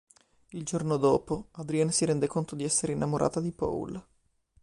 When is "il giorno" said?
0.47-0.97